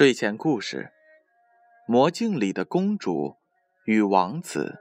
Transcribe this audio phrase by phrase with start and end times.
[0.00, 0.94] 睡前故事：
[1.86, 3.36] 魔镜里的公主
[3.84, 4.78] 与王子。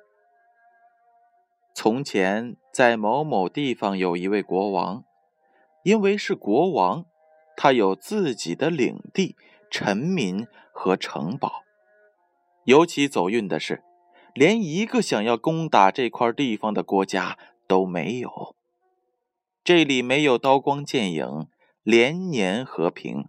[1.76, 5.04] 从前，在某某地方有一位国王，
[5.84, 7.06] 因为是国王，
[7.58, 9.36] 他有自己的领地、
[9.70, 11.66] 臣民和城堡。
[12.64, 13.84] 尤其走运的是，
[14.34, 18.56] 连一个想要攻打这块地方的国家都没有。
[19.66, 21.50] 这里没有刀光剑影，
[21.84, 23.28] 连年和平。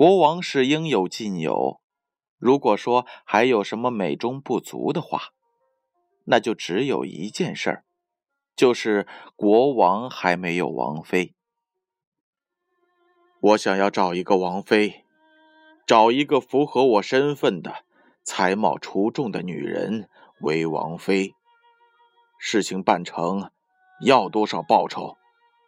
[0.00, 1.82] 国王是应有尽有，
[2.38, 5.34] 如果说还有什么美中不足的话，
[6.24, 7.84] 那就只有一件事，
[8.56, 11.34] 就是国王还没有王妃。
[13.42, 15.04] 我想要找一个王妃，
[15.86, 17.84] 找一个符合我身份的、
[18.24, 20.08] 才貌出众的女人
[20.40, 21.34] 为王妃。
[22.38, 23.50] 事情办成，
[24.06, 25.18] 要多少报酬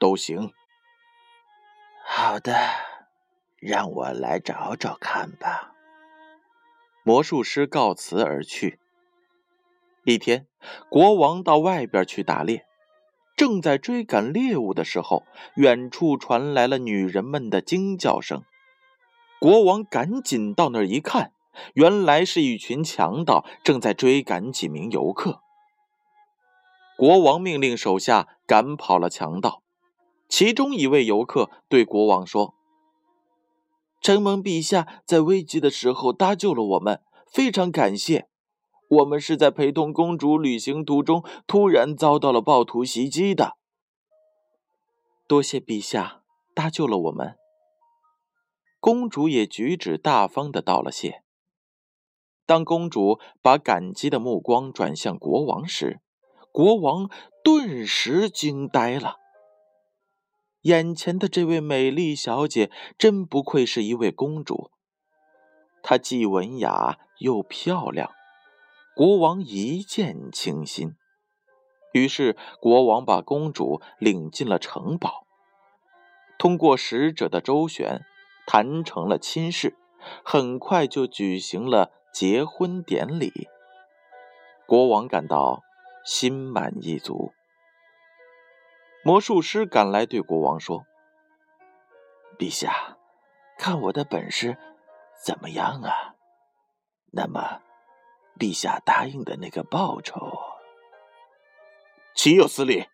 [0.00, 0.50] 都行。
[2.06, 2.90] 好的。
[3.62, 5.72] 让我来找找看吧。
[7.04, 8.80] 魔术师告辞而去。
[10.04, 10.48] 一天，
[10.88, 12.66] 国王到外边去打猎，
[13.36, 15.22] 正在追赶猎物的时候，
[15.54, 18.42] 远处传来了女人们的惊叫声。
[19.38, 21.32] 国王赶紧到那儿一看，
[21.74, 25.40] 原来是一群强盗正在追赶几名游客。
[26.96, 29.62] 国王命令手下赶跑了强盗。
[30.28, 32.56] 其中一位游客对国王说。
[34.02, 37.00] 承蒙陛下在危急的时候搭救了我们，
[37.32, 38.28] 非常感谢。
[38.88, 43.56] 我们是在陪同公主旅行途中突然遭到了暴徒袭击的。
[45.26, 46.22] 多谢陛下
[46.52, 47.36] 搭救了我们。
[48.80, 51.22] 公主也举止大方的道了谢。
[52.44, 56.00] 当公主把感激的目光转向国王时，
[56.50, 57.08] 国王
[57.44, 59.21] 顿时惊呆了。
[60.62, 64.70] 眼前的这位美丽小姐真不愧是一位公主，
[65.82, 68.12] 她既文雅又漂亮，
[68.94, 70.94] 国王一见倾心。
[71.92, 75.26] 于是，国王把公主领进了城堡，
[76.38, 78.02] 通过使者的周旋，
[78.46, 79.76] 谈成了亲事，
[80.24, 83.48] 很快就举行了结婚典礼。
[84.66, 85.60] 国王感到
[86.04, 87.32] 心满意足。
[89.04, 90.84] 魔术师赶来，对国王说
[92.38, 92.96] ：“陛下，
[93.58, 94.56] 看我的本事
[95.24, 96.14] 怎么样啊？
[97.10, 97.60] 那么，
[98.38, 100.38] 陛下答应的那个报酬，
[102.14, 102.86] 岂有此理？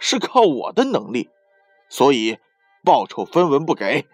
[0.00, 1.30] 是靠我的能力，
[1.88, 2.40] 所以
[2.84, 4.08] 报酬分文不给。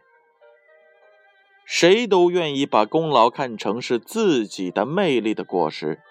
[1.65, 6.03] 谁都愿意把功劳看成是自己的魅力的果实，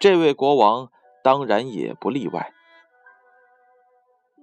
[0.00, 0.90] 这位国王
[1.22, 2.54] 当然也不例外。”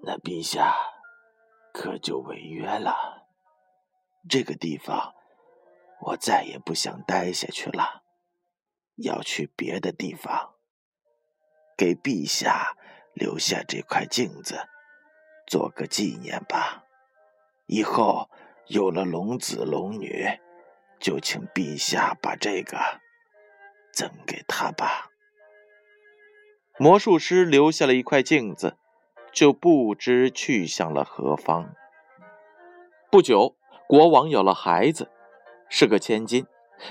[0.04, 0.76] 那陛下
[1.74, 3.28] 可就违约了。
[4.30, 5.14] 这个地方
[6.02, 8.04] 我再也不想待下去了，
[8.96, 10.56] 要去别的地方。
[11.78, 12.76] 给陛下
[13.14, 14.68] 留下这块镜子，
[15.48, 16.84] 做个纪念吧。
[17.68, 18.30] 以后
[18.68, 20.40] 有了龙子龙女，
[21.00, 22.78] 就请陛下把这个
[23.94, 25.10] 赠给他吧。
[26.78, 28.78] 魔术师留下了一块镜子。
[29.32, 31.74] 就不知去向了何方。
[33.10, 33.56] 不久，
[33.88, 35.10] 国王有了孩子，
[35.70, 36.46] 是个千金。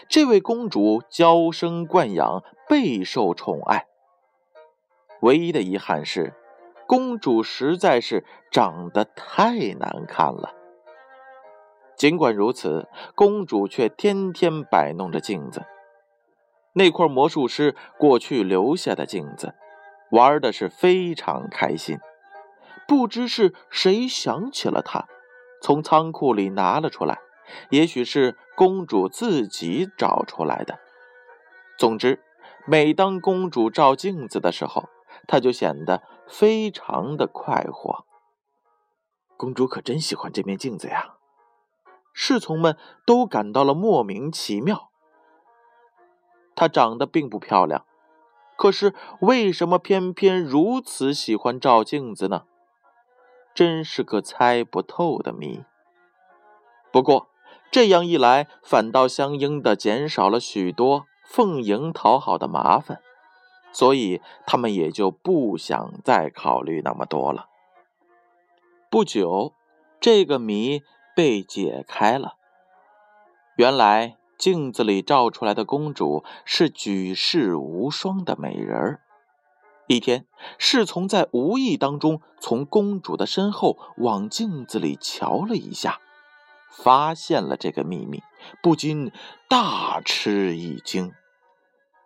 [0.08, 3.86] 这位公主娇生惯养，备受宠爱。
[5.20, 6.34] 唯一的遗憾是，
[6.86, 10.54] 公主实在是长得太难看了。
[11.96, 15.66] 尽管如此，公主却天天摆弄着镜子，
[16.72, 19.54] 那块魔术师过去留下的镜子，
[20.10, 21.98] 玩的是非常开心。
[22.90, 25.06] 不知是谁想起了他，
[25.62, 27.20] 从仓库里拿了出来，
[27.68, 30.80] 也许是公主自己找出来的。
[31.78, 32.20] 总之，
[32.66, 34.88] 每当公主照镜子的时候，
[35.28, 38.04] 她就显得非常的快活。
[39.36, 41.14] 公主可真喜欢这面镜子呀！
[42.12, 42.76] 侍从们
[43.06, 44.90] 都感到了莫名其妙。
[46.56, 47.86] 她长得并不漂亮，
[48.56, 52.46] 可是为什么偏偏如此喜欢照镜子呢？
[53.54, 55.64] 真是个猜不透的谜。
[56.92, 57.28] 不过
[57.70, 63.00] 这样一来，反倒相应的减少了许多奉迎讨好的麻烦，
[63.72, 67.46] 所以他们也就不想再考虑那么多了。
[68.90, 69.54] 不久，
[70.00, 70.82] 这个谜
[71.14, 72.34] 被解开了。
[73.56, 79.00] 原来镜子里照出来的公主是举世无双的美人儿。
[79.90, 80.24] 一天，
[80.56, 85.98] 侍从在无意当中从公主的身后往镜子里瞧了一下，
[86.70, 88.22] 发现了这个秘密，
[88.62, 89.10] 不禁
[89.48, 91.12] 大吃一惊。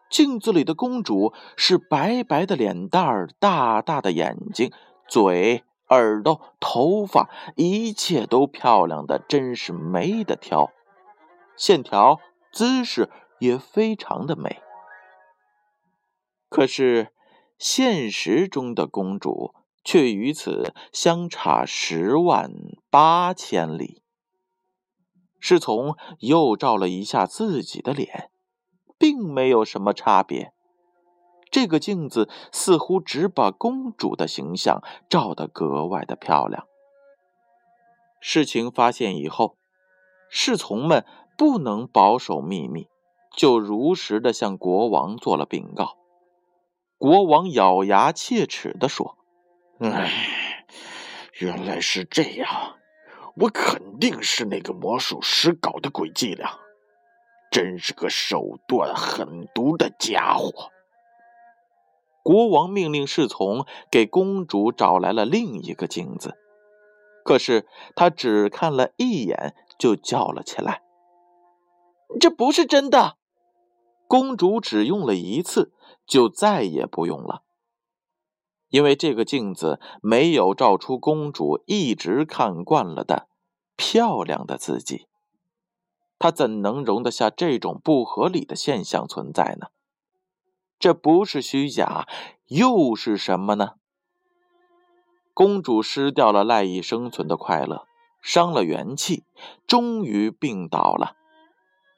[0.08, 4.72] 镜子里的公主是白白的脸蛋儿，大大的眼睛，
[5.06, 10.70] 嘴、耳朵、头发，一切都漂亮的，真是没得挑。
[11.54, 12.18] 线条、
[12.50, 13.10] 姿势
[13.40, 14.62] 也非常的美。
[16.48, 17.08] 可是，
[17.58, 22.52] 现实中的公主却与此相差十万
[22.90, 24.02] 八千里。
[25.40, 28.30] 侍从又照了一下自己的脸。
[28.98, 30.54] 并没有什么差别。
[31.50, 36.66] 这个镜子似乎只把公主的形象照得格外的漂亮。
[38.20, 39.56] 事情发现以后，
[40.30, 41.04] 侍从们
[41.36, 42.88] 不能保守秘密，
[43.36, 45.98] 就如实的向国王做了禀告。
[47.04, 49.18] 国王咬牙切齿地说
[49.78, 50.64] ：“哎，
[51.38, 52.78] 原来是这样，
[53.36, 56.58] 我肯定是那个魔术师搞的鬼伎俩。”
[57.52, 60.70] 真是个手段狠毒的家伙！
[62.22, 66.32] 国王命令侍从给公主找来了另一个镜子，
[67.22, 70.80] 可是他只看了一眼就叫了起来
[72.18, 73.18] ：“这不是真的！”
[74.14, 75.72] 公主只用了一次，
[76.06, 77.42] 就再也不用了，
[78.68, 83.26] 因为这个镜子没有照出公主一直看惯了的
[83.74, 85.08] 漂亮的自己。
[86.16, 89.66] 她怎能容得下这种不合理的现象存在呢？
[90.78, 92.06] 这不是虚假，
[92.46, 93.72] 又是什么呢？
[95.32, 97.88] 公主失掉了赖以生存的快乐，
[98.22, 99.24] 伤了元气，
[99.66, 101.16] 终于病倒了。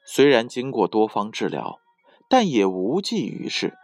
[0.03, 1.79] 虽然经过多方治疗，
[2.29, 3.77] 但也无济于事，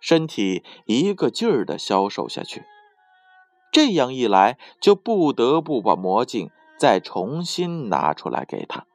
[0.00, 2.64] 身体一个劲儿的消瘦下去。
[3.72, 8.86] 这样一来，就不得不把魔镜再重新拿出来给她。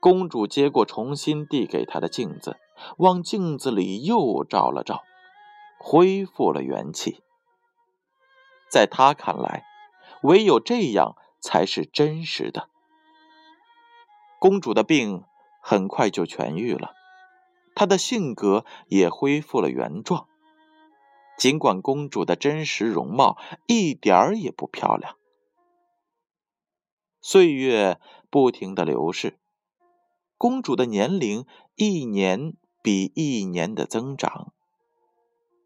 [0.00, 2.58] 公主接过重新递给她的镜子，
[2.98, 5.02] 往镜子里又照了照，
[5.78, 7.22] 恢复了元气。
[8.70, 9.64] 在她看来，
[10.22, 12.68] 唯有这样才是真实的。
[14.38, 15.24] 公主的病
[15.66, 16.92] 很快就痊愈了，
[17.74, 20.28] 她的性格也恢复了原状。
[21.38, 25.16] 尽管公主的真实容貌一点儿也不漂亮，
[27.22, 29.38] 岁月不停的流逝。
[30.36, 31.46] 公主的年龄
[31.76, 32.52] 一年
[32.82, 34.52] 比一年的增长，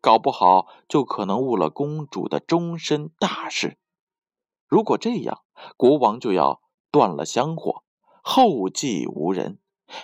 [0.01, 3.77] 搞不好就可能误了公主的终身大事。
[4.69, 5.43] 如果这样，
[5.77, 6.63] 国王就要
[6.93, 7.83] 断了香火，
[8.23, 9.59] 后继无人，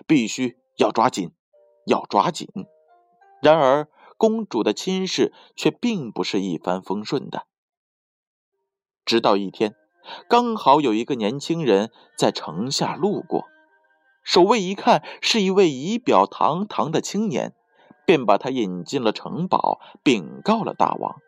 [0.06, 1.31] 必须要抓紧，
[1.86, 2.48] 要抓紧。
[3.42, 7.46] 然而，公主的亲事却并不是一帆风顺的。
[9.04, 9.75] 直到一天，
[10.28, 13.44] 刚好有一个年轻人在城下路过。
[14.22, 17.55] 守卫一看是一位仪表堂堂的青年，
[18.06, 21.20] 便把他引进了城堡，禀告了大王。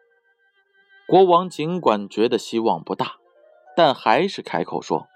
[1.07, 3.17] 国王尽管觉得希望不大，
[3.77, 5.07] 但还是开口说：“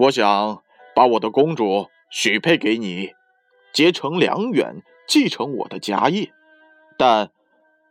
[0.00, 0.62] 我想
[0.94, 3.14] 把我的公主许配给你，
[3.72, 6.32] 结成良缘，继承我的家业。
[6.98, 7.30] 但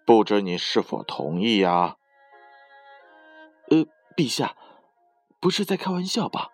[0.05, 1.97] 不知你是否同意呀
[3.69, 4.55] ？”“呃，陛下，
[5.39, 6.49] 不是在开玩笑吧？”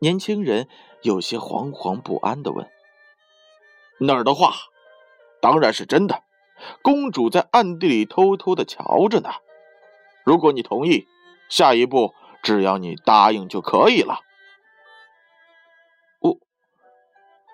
[0.00, 0.68] 年轻人
[1.02, 2.70] 有些惶惶不安的问
[4.00, 4.54] ：“哪儿的话？
[5.40, 6.22] 当然是真的。
[6.82, 9.30] 公主在暗地里偷偷的瞧着呢。
[10.24, 11.06] 如果你同意，
[11.48, 14.20] 下一步只要你答应就可以了。”“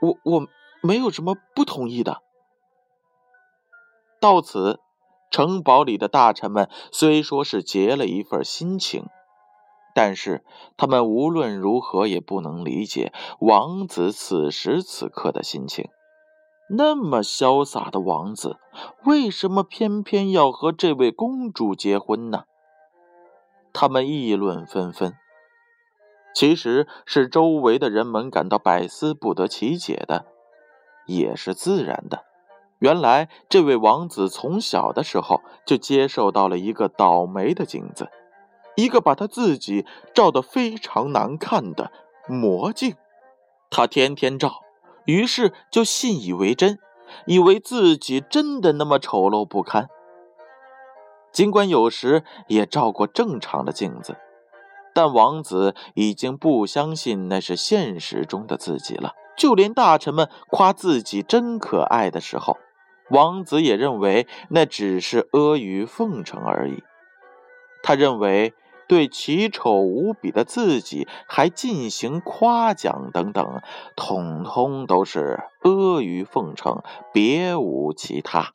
[0.05, 0.49] 我、我
[0.83, 2.23] 没有什么不同意的。”
[4.21, 4.81] 到此，
[5.31, 9.07] 城堡里的大臣们虽说是结了一份心情。
[9.97, 10.45] 但是
[10.77, 15.89] 他们无论如何也不能理解王子此时此刻的心情。
[16.69, 18.59] 那么潇洒的王子，
[19.05, 22.43] 为什么偏偏要和这位公主结婚呢？
[23.73, 25.15] 他们议论纷纷，
[26.35, 30.27] 其实是周围的人们感到百思不得其解的，
[31.07, 32.25] 也是自然的。
[32.81, 38.09] 原来，这位王子从小的时候就接受到了一个倒霉的镜子。
[38.77, 41.93] 一个把他自己照得非常难看的
[42.27, 42.97] 魔镜，
[43.71, 44.63] 他天天照，
[45.07, 46.81] 于是就信以为真，
[47.27, 49.89] 以为自己真的那么丑陋不堪。
[51.33, 54.17] 尽管有时也照过正常的镜子，
[54.95, 59.13] 但王子已经不相信那是现实中的自己了。
[59.37, 62.57] 就连大臣们夸自己真可爱的时候，
[63.11, 66.83] 王子也认为那只是阿谀奉承而已。
[67.83, 68.55] 他认为。
[68.87, 73.63] 对奇丑无比的自己还进行夸奖等等，
[73.97, 78.53] 统统都是阿谀奉承，别无其他。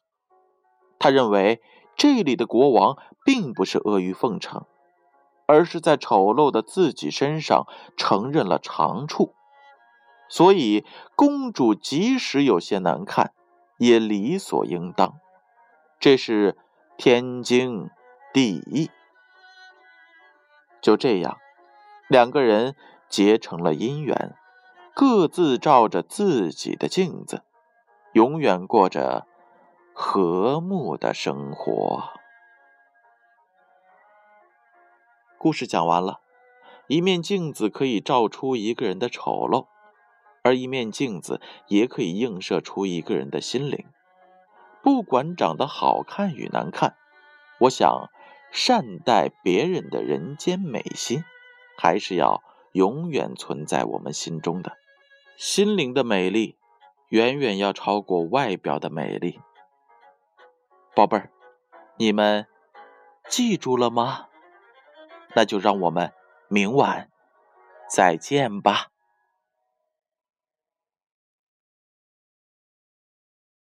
[1.00, 1.62] 他认为
[1.98, 4.68] 这里的国王并不是阿谀奉承，
[5.50, 7.66] 而是在丑陋的自己身上
[7.98, 9.34] 承认了长处，
[10.30, 13.34] 所以公主即使有些难看，
[13.80, 15.16] 也理所应当。
[16.00, 16.56] 这是
[16.98, 17.90] 天经
[18.32, 18.92] 地义。
[20.84, 21.40] 就这样，
[22.08, 22.76] 两个人
[23.10, 24.36] 结成了姻缘，
[24.94, 27.42] 各自照着自己的镜子，
[28.14, 29.26] 永远过着
[29.94, 32.19] 和睦的生活。
[35.40, 36.20] 故事讲完了，
[36.88, 39.68] 一面镜子可以照出一个人的丑陋，
[40.44, 43.86] 而一面镜子也可以映射出一个人的心灵。
[44.84, 46.96] 不管长得好看与难看，
[47.62, 48.10] 我想。
[48.52, 51.24] 善待别人的人间美心，
[51.78, 52.42] 还是要
[52.72, 54.76] 永远存在我们心中的。
[55.38, 56.58] 心灵的美丽，
[57.10, 59.40] 远远要超过外表的美丽。
[60.96, 61.30] 宝贝儿，
[61.98, 62.48] 你们
[63.30, 64.29] 记住了吗？
[65.36, 66.12] 那就让我们
[66.48, 67.10] 明晚
[67.94, 68.88] 再见吧。